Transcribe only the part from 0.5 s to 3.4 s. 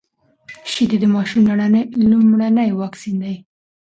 شيدې د ماشوم لومړنی واکسين دی.